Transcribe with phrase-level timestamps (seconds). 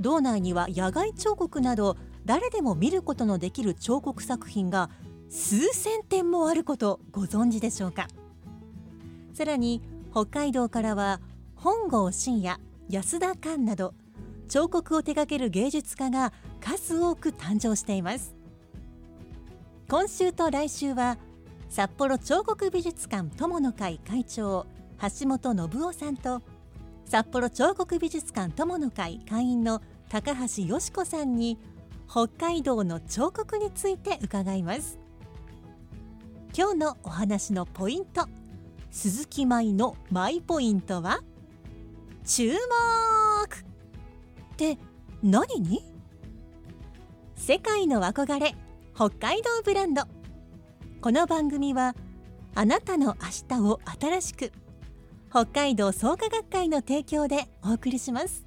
[0.00, 4.90] 道内には野外彫刻など誰でも見ることのできる彫刻作品が
[5.28, 8.08] 数千点もあることご存知でしょうか？
[9.32, 11.20] さらに北海道からは
[11.54, 13.94] 本郷真也安田寛など
[14.48, 18.34] 彫刻を手掛ける芸術家が数多く誕生しています。
[19.88, 21.18] 今週と来週は
[21.68, 24.66] 札幌彫刻美術館友の会会長
[25.20, 26.42] 橋本信夫さんと
[27.08, 31.56] 札幌彫刻美術館友の会会員の高橋よし子さんに
[32.10, 34.98] 北海道の彫刻について伺います。
[36.56, 38.26] 今日のお話のポイント
[38.90, 41.20] 鈴木舞のマイポイントは
[42.24, 42.54] 注目。
[42.54, 42.56] っ
[44.56, 44.76] て
[45.22, 45.84] 何に？
[47.36, 48.56] 世界の憧れ
[48.96, 50.02] 北海道ブランド。
[51.00, 51.94] この番組は
[52.56, 54.50] あなたの明日を新しく
[55.36, 58.46] 北海道創価学会の提供でお送りします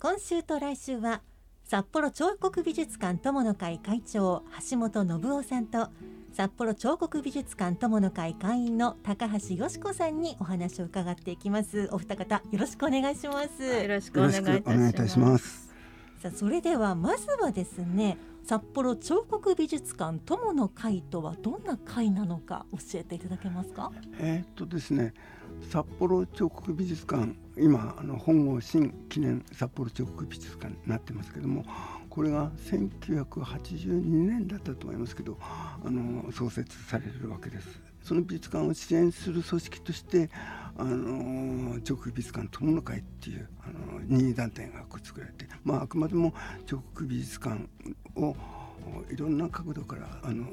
[0.00, 1.22] 今週と来週は
[1.62, 5.90] 札幌彫刻美術館友の会会長橋本信夫さんと
[6.32, 14.72] 札幌彫刻美術館友の会会員の高橋よし子さんにお話を伺っていきますお二方よろしくお願いしますよろしくおよろし願いいたします。
[14.72, 15.66] くお願いいたします。
[16.20, 23.90] さあそれではまずはですね札幌彫刻美術館友の会とはどんな会なのか教えていただけますか？
[24.20, 25.14] えーっとですね、
[25.68, 31.64] 札幌彫刻美術館、今あの本郷新記念札幌彫刻美術館になってますけども、
[32.16, 37.68] これが1982年だったと思いますけど、あの創設されるわけです。
[38.02, 40.30] その美術館を支援する組織として、
[40.78, 43.66] あの彫刻美術館友の会っていうあ
[43.96, 46.32] の任意団体が作られて、まああくまでも
[46.64, 47.68] 彫刻美術館
[48.16, 48.34] を
[49.10, 50.46] いろんな角度からあの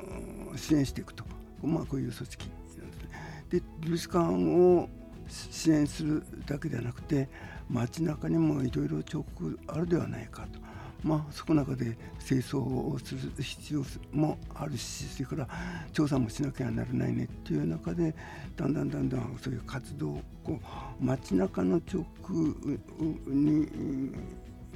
[0.57, 1.23] 支援していくと、
[1.63, 3.09] まあこういう組織なんですね。
[3.49, 4.89] で美術館を
[5.29, 7.29] 支援するだけではなくて
[7.69, 10.72] 街中にもいろいろ彫刻あるではないかと。
[11.03, 13.83] まあ、そこの中で清掃をする必要
[14.13, 15.47] もあるしそれから
[15.91, 18.15] 調査もしなきゃならないねっていう中で
[18.55, 20.59] だんだんだんだんそういう活動をこ
[21.01, 22.79] う街中の彫刻
[23.27, 23.67] に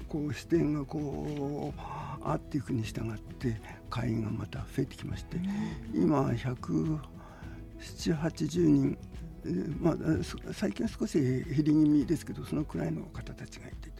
[0.09, 1.79] こう視点がこう
[2.29, 5.37] 合っていくに従って会員がまた増えてきまして
[5.93, 6.99] 今17080
[8.67, 8.97] 人
[9.79, 9.95] まあ、
[10.51, 13.96] 最近は少し減り気味ですけどそのくらいの方たちがいて。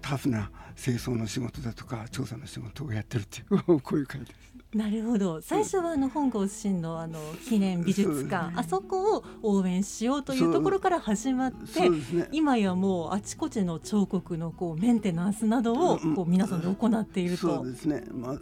[0.00, 4.50] タフな清掃の仕事だとか調査の仕事をやってるっていうこういう感じです。
[4.74, 5.40] なるほど。
[5.40, 7.18] 最初はあの本郷新のあの
[7.48, 8.30] 記念美術そうですね。
[8.30, 12.28] 館あそこを応援しようというところから始まってね。
[12.30, 16.14] 今やもうあちこちの彫刻のこうメンテナンスなどをうん。
[16.14, 17.56] こう皆さんで行っていると。
[17.56, 18.38] そうですね、まあ、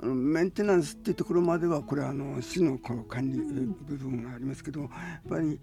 [0.00, 4.90] あのメンテナンスっていうところまではこれはあの市のこう管理部分がありますけどやっ
[5.28, 5.58] ぱり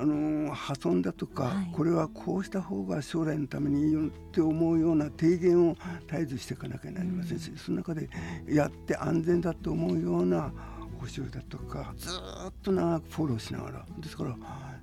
[0.00, 1.72] あの破損だとか、はい。
[1.72, 5.76] これはこうした方が将来のためにいいよって思うような提言を
[6.08, 8.08] 絶えずしていかなきゃなりませんし、その中で
[8.48, 10.52] やって安全だと思うような
[11.00, 14.36] 保証だとかずーっと長くフォローしながらですから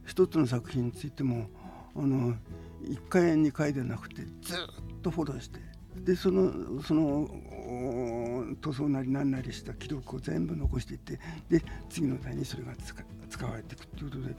[0.05, 1.47] 一つの作品についても
[1.95, 2.35] あの
[2.83, 4.69] 1回2回ではなくてずーっ
[5.01, 5.59] とフォローして
[5.97, 8.24] でそのそのお
[8.61, 11.19] 塗装なり何なりした記録を全部残していって
[11.49, 12.95] で次の代にそれが使
[13.29, 14.35] 使われていくということで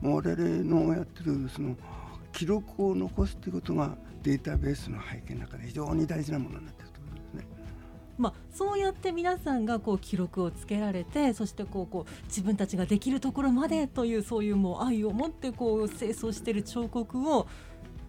[0.00, 1.76] もう我々のやってるその
[2.32, 7.46] 記録を残すということがデータベースの背景の中で非常に大事なものになっているということですね。
[8.16, 17.46] まあ、そうやって皆さんがこう記録をつけられてそしてこうこう自分たちができるところまでというそういうもう愛を持ってこう清掃している彫刻を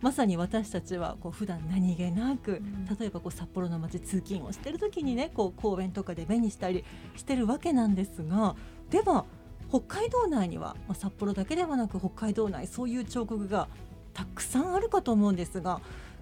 [0.01, 2.61] まさに私たちはこう普段何気なく、
[2.99, 6.85] 例えばこう札幌の街通勤をしてる時にねこう公園とかで目にしたり
[7.15, 8.55] してるわけなんですが
[8.89, 9.25] では
[9.69, 13.67] 北海道内には、まあ、札幌だけではなく北海道内そういう彫刻が
[14.13, 15.81] たくさんあるかと思うんですが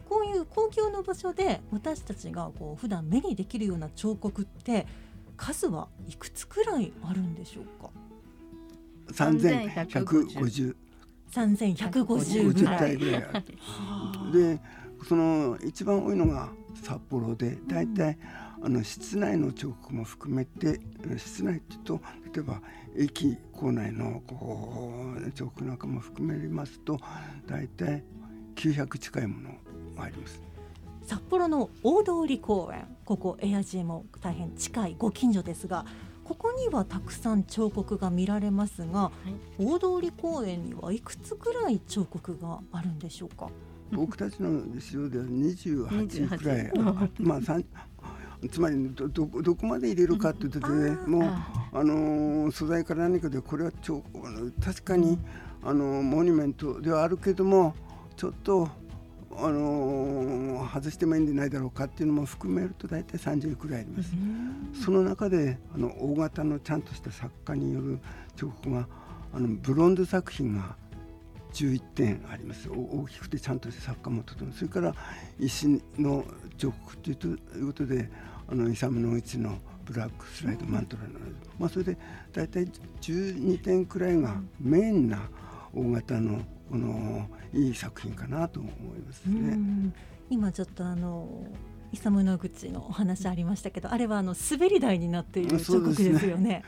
[0.09, 4.87] こういう公共の場所で私たちがこう普段目にできるような彫刻って
[5.35, 7.89] 数はいくつくらいあるんでしょうか
[9.13, 10.75] ？3150
[11.37, 13.43] 3150 50体ぐらいあ
[14.31, 14.61] るで
[15.07, 16.49] その一番多いのが
[16.83, 18.17] 札幌で大体、
[18.61, 20.79] あの室内の彫刻も含めて
[21.17, 22.01] 室内っていうと
[22.33, 22.61] 例えば
[22.95, 26.99] 駅構内のこう彫刻なんかも含めますと
[27.47, 28.03] 大体
[28.55, 29.49] 900近いもの
[29.95, 30.41] があります。
[31.05, 35.85] 札幌の大通公園ここエアジーも大変近いご近所ですが
[36.27, 39.11] ここにはたくさん彫刻が見られますが、
[39.57, 43.49] 大通公園にはいくつくらい彫刻があるんでしょうか？
[43.91, 46.71] 僕たちの後ろでは28くらい。
[47.19, 47.39] まあ
[48.51, 50.59] つまりどどどこまで入れるかというと
[51.07, 51.23] もう
[51.73, 54.03] あの素材から何かでこれはちょ
[54.63, 55.17] 確かに
[55.63, 57.73] あのモニュメントではあるけども
[58.15, 58.69] ちょっと
[59.39, 64.11] あの外してもいいんじゃないだろうかっていうのも含めると大体30くらいあります。
[64.83, 67.99] その中であの大型のちゃんとした作家による
[68.35, 68.87] 彫刻が
[69.33, 70.75] あのブロンズ作品が
[71.53, 72.69] 11点あります。
[72.69, 74.51] 大きくてちゃんとした作家もとても。
[74.51, 74.95] それから
[75.39, 76.25] 石の
[76.57, 77.13] 彫刻とい
[77.61, 78.09] うことで
[78.49, 81.09] あのイサムのうちのブラックスライドマントラの、
[81.57, 81.97] まあ、それで
[82.33, 82.65] 大体
[83.01, 85.29] 12点くらいがメインな
[85.77, 89.93] 大型のこのいい作品かなと思いますね。
[90.29, 91.45] 今ちょっとあの
[91.93, 96.63] イサムの口のお話ありましたけどあれはあの滑り台になっている彫刻ですよね。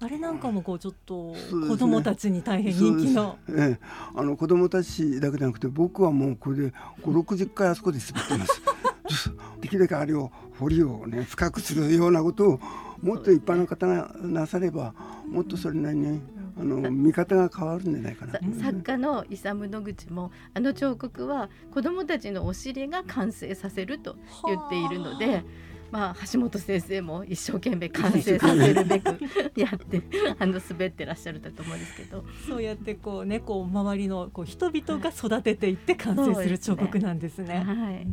[0.00, 1.32] あれなんかもこうちょっと
[1.68, 3.86] 子供たちに大変人気の、ね、ええ、
[4.16, 6.72] あの子供たちだけじゃなくて僕はもうこれで
[7.02, 8.62] 五六十回あそこで滑ってます。
[9.60, 12.60] できるだけあれを彫りをね深くするようなことを
[13.00, 14.94] もっと一般の方がなされば
[15.28, 16.20] もっとそれなりに
[16.58, 18.32] あの見方が変わるんじゃないかな。
[18.62, 24.16] 作家のイサム野口もあの彫刻は子どもたちのお尻が完成させると
[24.46, 25.44] 言っているので。
[25.92, 29.08] まあ、橋本先生も一生懸命完成させるべく
[29.60, 30.02] やって
[30.38, 37.58] あの滑ってらっしゃるだと思うんですけどそうやってこうねこう周りのこう人々が育てていって完成する彫刻なんですね。
[37.58, 38.06] はい、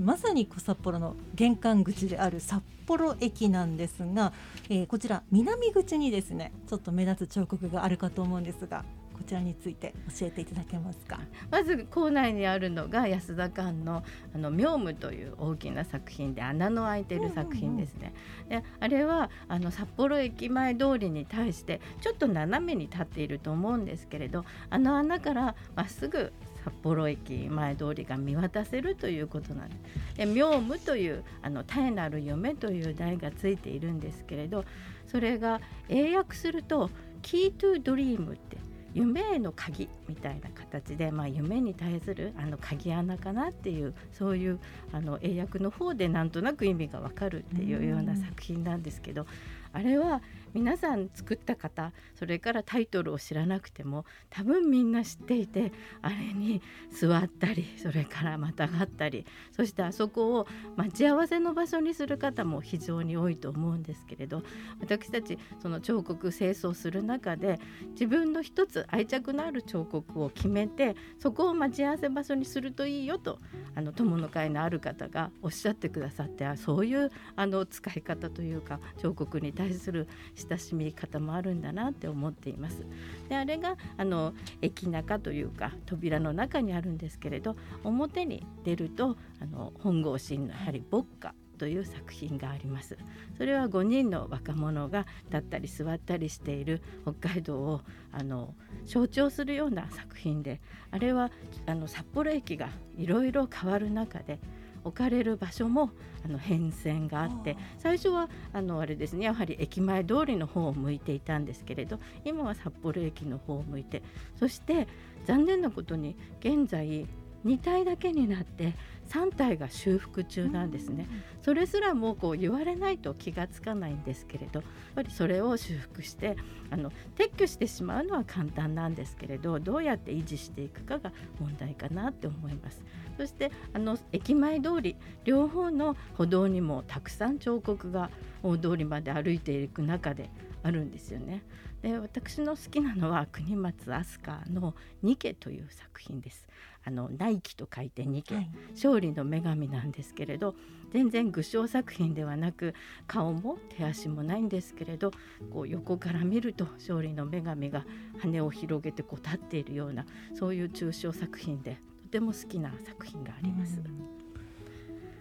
[0.00, 4.32] まさに札幌の玄関口である札幌駅なんですが、
[4.68, 11.20] えー、こちら南口にですねちょっと目立つ彫刻があるかと思うんですがこちらについて教えていただけますか？
[11.50, 14.02] まず校内にあるのが安田館の
[14.34, 18.14] あの妙夢という大きな作品で穴の開いてる作品ですね、
[18.48, 26.32] であれはあの札幌駅前通りに対してちょっと斜めに立っていると思うんですけれどあの穴からまっすぐ
[26.64, 29.76] 札幌駅前通りが見渡せるということなんで
[30.14, 30.16] す。
[30.16, 34.64] で妙夢というあの絶えなる夢という題がついているんですけれど
[35.06, 36.90] それが英訳すると
[37.22, 38.58] 「キートゥドリーム」って
[38.92, 44.58] 夢への鍵みたいな形で、まあ、夢に対するあの鍵穴かなっていうそういう
[44.92, 49.26] あの英訳の方でなんとなく意味がわかるっていうような作品なんですけど
[49.72, 56.60] あれは皆さん作った方それからタイトルを知らなくても多分みんな知っていてあれに
[56.90, 59.24] 座ったりそれからまたがったり
[59.54, 64.42] そしてあそこを待ち合わせの場所にする方も非常に多いと思うんですけれど
[64.80, 67.60] 私たちその彫刻清掃する中で
[67.92, 73.38] 自分の一つ愛着のある彫刻を決めてそこを待ち合わせ場所にするといいよと
[73.74, 80.08] あの友の会のある方がおっしゃってくださってそういうあの使い方というか彫刻に対する
[80.48, 82.84] 親しみ方もあるんだなって思っています。
[83.28, 92.96] であれがあの駅中というか扉の中にあるんですけれど表に出るとあの本郷神のやはり牧歌という作品があります
[93.36, 97.82] それは5人の若者が立ったり座ったりしている北海道を
[98.12, 98.54] あの
[98.86, 101.30] 象徴するような作品であれは
[101.66, 104.38] あの札幌駅がいろいろ変わる中で
[104.84, 105.90] 置かれる場所も
[106.24, 114.02] あの変遷があって最初はあのあれですねやはり駅前通りの方を向いていたんですけれど今は札幌駅の方を向いて
[114.38, 114.88] そして
[115.26, 117.06] 残念なことに現在
[117.44, 118.74] 2体だけになって
[119.08, 121.08] 3体が修復中なんですね、
[121.42, 126.36] それすらもこう言われないと気がつかないんですけれどやっぱりそれを修復して
[126.70, 132.84] あの撤去してしまうのは簡単なんですけれどどうやって維持していくかが問題かなって思います。
[133.16, 138.10] そしてあの駅前通り両方の歩道にもたくさん彫刻が
[138.42, 140.30] 大通りまで歩いていく中で
[140.62, 141.42] あるんですよね。
[141.82, 146.46] で私の好きなのは国松飛鳥の「ニケ」という作品です。
[146.84, 150.54] あのナイキと書いてニケ、はい、勝利の女神なんですけれど
[150.92, 152.74] 全然具象作品ではなく
[153.06, 155.10] 顔も手足もないんですけれど
[155.50, 157.84] こう横から見ると勝利の女神が
[158.18, 163.80] 羽を広げてこう立っているようなそういう抽象作品でとっても好きな作品があります。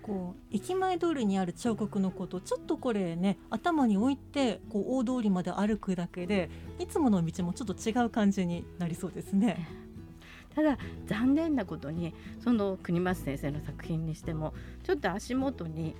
[0.10, 6.50] こう駅前通りにある彫刻のことちょっとこれね頭に置いてこう大通りまで歩くだけで
[6.80, 9.68] いつもの道もちょっと違う感じになりそうですね。
[10.56, 15.96] ただ残念なことにその国松先生の作品にしてもちょっと足元に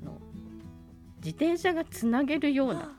[0.00, 0.18] あの
[1.18, 2.96] 自転車がつなげるような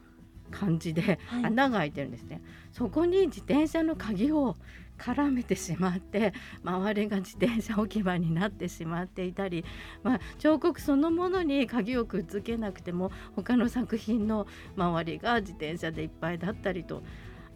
[0.52, 4.58] 感じではい穴が開いてるんですね、そこに自転車の鍵を
[5.02, 9.66] 絡めてしまって周りが自転車置き場になってしまっていたり、
[10.04, 14.46] まあ、彫刻そのものに鍵をくっつけなくても他の作品の
[14.78, 17.02] 周りが自転車でいっぱいだったりと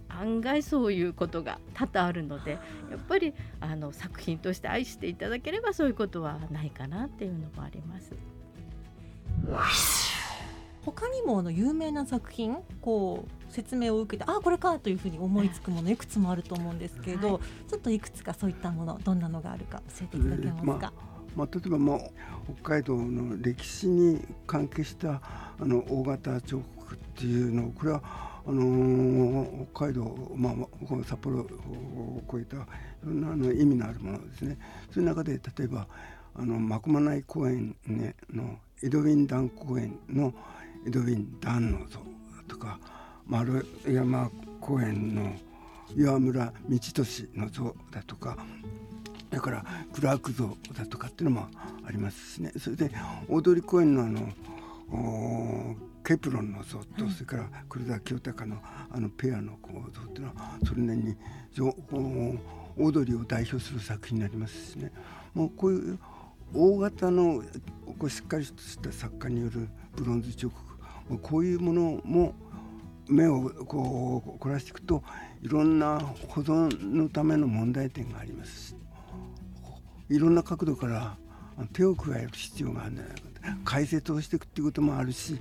[0.10, 2.58] 案外そういうことが多々あるのでや
[2.98, 8.12] っぱりあの作品として愛していただければそういうことはないかなっていうのもあります。
[10.86, 20.94] 他にもあの有名な作品こう説明を受けてあこれかというふうに思いつくものいくつもあると思うんですけど、はちょっといくつかそういったものどんなのがあるか教えていただけますか？
[21.36, 22.00] まあ、例えば、まあ、
[22.62, 25.22] 北海道の歴史に関係した
[25.60, 28.02] あの大型彫刻っていうのこれは
[28.48, 30.54] あのー北海道、まあ、
[31.04, 32.60] 札幌を超えたい
[33.04, 34.58] ろんなあの意味のあるものですね。
[34.92, 35.88] そういう中で例えば
[36.36, 40.34] あの真駒内公園、ね、のエドウィン・ダン公園の
[40.86, 42.04] エドウィン・ダンの像だ
[42.48, 42.80] とか
[43.28, 44.30] 丸山
[44.60, 45.34] 公園の
[45.96, 48.38] 岩村道俊の像だとか
[49.30, 51.48] だからクラーク像だとかっていうのも
[51.86, 52.52] ありますしね。
[52.58, 52.92] それで
[53.28, 58.58] 大通公園のあのケプロンの像と、それから黒田清隆の
[58.92, 59.58] あのペアの
[59.92, 61.16] 像っていうのはそれなりに
[61.52, 62.40] じょおー
[62.78, 64.92] 大通を代表する作品になりますしね。
[65.34, 66.00] もうこういう
[66.54, 67.44] 大型の
[67.98, 70.64] こうしっかりとした作家によるブロンズ彫刻
[71.10, 72.34] もうこういうものも
[73.08, 75.04] 目をこう凝らしていくと
[75.42, 78.76] いろんな保存のための問題点がありますし
[80.10, 81.18] いろんな角度から
[81.74, 83.26] 手を加える必要があるんじゃないかと
[83.64, 85.40] 解説をしていくっていうこともあるし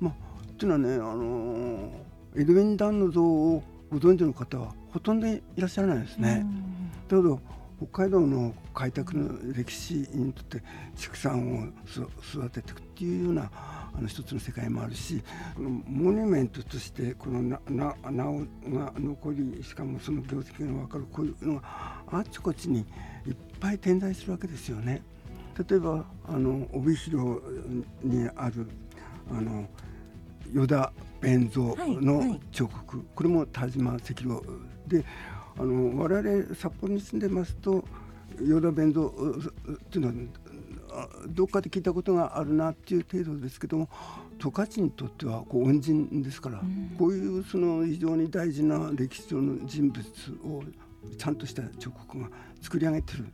[0.00, 6.44] まあっていうのはね、あのーエドウィン・ダンの像をご存知の方はほとんどいらっしゃらないですね。
[7.08, 7.40] だけど
[7.92, 10.62] 北海道の開拓の歴史にとって
[10.96, 12.00] 畜産をす
[12.36, 13.50] 育てていくっていうような
[13.96, 15.22] あの一つの世界もあるし
[15.54, 21.62] このモニュメントとしてこのなな名をが残りしかもその業績が分かるこういうのが
[22.08, 22.80] あちこちに
[23.26, 25.02] いっぱい点在するわけですよね。
[25.68, 27.40] 例えばあの帯広
[28.02, 28.68] にある
[29.30, 29.68] あの
[30.52, 34.42] 依田弁蔵はいはのい彫刻、これも田島石郎
[34.86, 35.04] で
[35.56, 37.84] あの我々札幌に住んでますと
[38.40, 39.10] 依田弁蔵っ
[39.90, 40.43] ていうのはあ
[41.28, 43.88] どっかで聞いたことがあるなっていう程度ですけども
[44.38, 46.60] 十勝にとってはこう恩人ですから、
[46.98, 50.04] こういうその非常に大事な歴史上の人物
[50.44, 50.62] を
[51.18, 52.28] ちゃんとした彫刻が
[52.60, 53.26] 作り上げてる。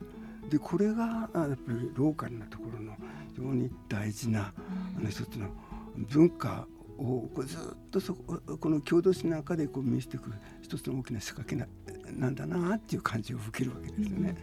[0.48, 2.96] でこれがあやっぱりローカルなところの
[3.28, 4.52] 非常に大事な、
[4.96, 5.48] あの一つの
[5.96, 6.66] 文化
[6.98, 11.66] をこうずっとそここの郷土史の中でこう見せていく一つの大きな仕掛けな
[12.12, 14.34] なんだなっていう感じを受けるわけですよね。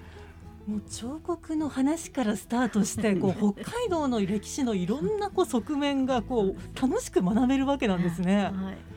[0.68, 8.52] もう彫刻の話からスタートしてこう 北海道の歴史のいろんなこう側面がこう楽しく学べるわけなんですね。
[8.54, 8.97] はい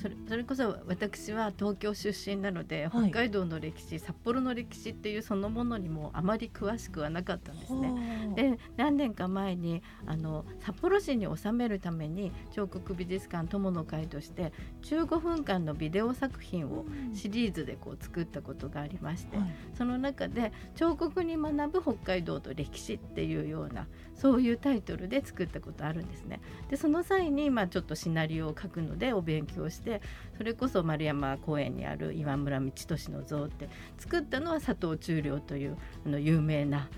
[0.00, 7.88] それそれこそ私は東京出身なので、はい北海道の歴史札幌の歴史っていうそのものにもあまり詳しくはなかったんですね。
[7.88, 7.94] は
[8.32, 14.52] あで何年か前にあの札幌市に収めるために彫刻美術館友の会として
[14.82, 26.40] 15分間のビデオ作品をシリーズでこう作ったことがありまして、はいその中で彫刻に学ぶ北海道と歴史っていうようなそういうタイトルで作ったことあるんですね。
[26.68, 29.87] でその際にまあちょっとシナリオを書くのでお勉強して
[30.36, 33.68] それこそ丸山公園にある岩村道俊の像って
[33.98, 35.76] 作ったのは佐藤忠良という
[36.06, 36.88] あの有名な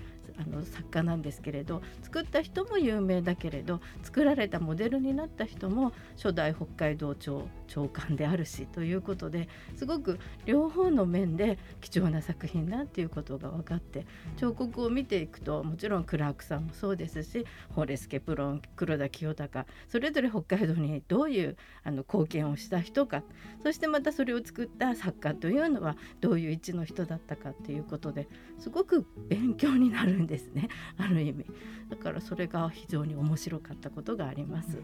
[0.45, 14.05] あの作家なんですけれど作った人も有名だけれど作られたモデルになった人も初代北海道庁長官であるしということですごく両方の面で貴重な作品だっていうことが分かって
[14.37, 23.23] 彫刻を見ていくともちろんクラークさんもそうですしホーレス・ケプロン黒田清隆それぞれ北海道にどういうあの貢献をした人か
[23.63, 28.27] そしてまたそれを作った作家というのはどういう位置の人だったかっていうことで
[28.59, 30.69] すごく勉強になるんですね。
[30.97, 31.45] ある意味。
[31.89, 34.77] だからそれが非常に面白かったことがあります。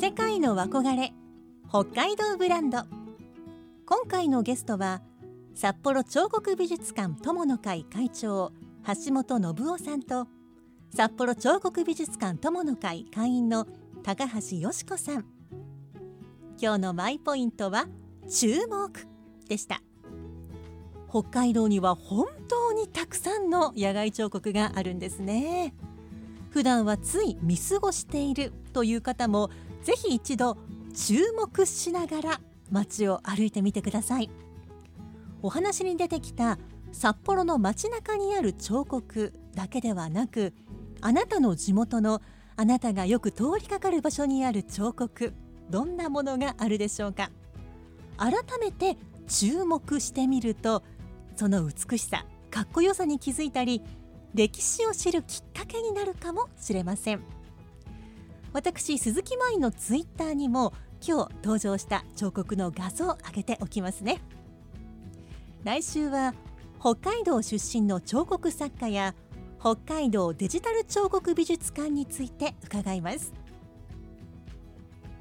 [0.00, 1.12] 世界の憧れ。
[1.68, 2.84] 北海道ブランド。
[3.86, 5.02] 今回のゲストは
[5.54, 8.52] 札幌彫刻美術館友の会会長
[8.86, 10.26] 橋本信夫さんと
[10.94, 13.66] 札幌彫刻美術館友の会会員の
[14.02, 15.24] 高橋よし子さん。
[16.60, 17.86] 今日のマイポイントは
[18.28, 19.13] 注目。
[19.48, 19.82] でした。
[21.08, 25.74] 北海道には本当にたくさんの野外彫刻があるんですね。
[26.50, 29.50] 普段はつい見過ごしているという方も
[29.82, 30.56] ぜひ一度
[30.94, 34.30] 注目しながら街を歩いてみてください。
[35.42, 36.58] お話に出てきた
[36.90, 40.54] 札幌の街中にある彫刻だけではなく
[41.00, 42.22] あなたの地元の
[42.56, 45.34] あなたがよく通りかかる場所にある彫刻
[45.70, 47.30] どんなものがあるでしょうか。
[48.16, 50.82] 改めて注目してみると
[51.36, 53.82] その美しさかっこよさに気づいたり
[54.34, 57.22] 歴史を知るきっかけになるかもしれません。
[58.52, 60.72] 私鈴木舞のツイッターにも
[61.06, 64.20] 今日登場した彫刻の画像を上げておきますね。
[65.64, 66.34] 来週は
[66.80, 69.14] 北海道出身の彫刻作家や
[69.60, 73.32] 北海道デジタル彫刻美術館について伺います。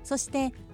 [0.04, 0.54] そして